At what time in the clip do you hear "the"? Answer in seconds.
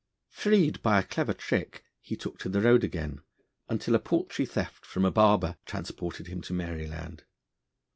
2.49-2.59